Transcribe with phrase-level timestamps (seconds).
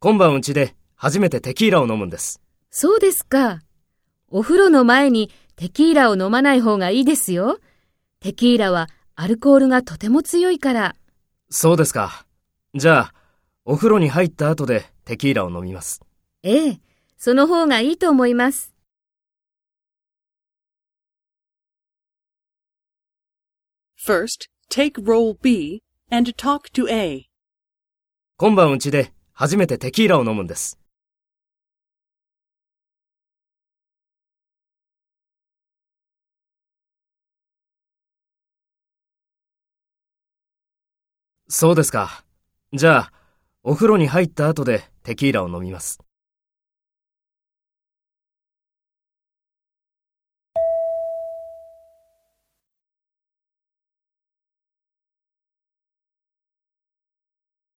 [0.00, 2.40] 今晩うちで初めてテキーラを飲むんです。
[2.68, 3.60] そうですか。
[4.26, 7.60] お風呂の前にテキーラを飲まない方がいいですよ。
[8.18, 10.96] テキーラはアルコールがとても強いから。
[11.48, 12.26] そうですか。
[12.74, 13.14] じゃあ、
[13.64, 16.00] お風呂に入った後でテキーラを飲みます。
[16.42, 16.80] ええ、
[17.16, 18.74] その方がいいと思います。
[24.04, 27.28] First, take role B and talk to A.
[28.36, 30.80] 今晩うちで初めてテキーラを飲むんです。
[41.48, 42.24] そうですか。
[42.72, 43.12] じゃあ、
[43.62, 46.00] お風呂に入った後でテキーラを飲みます。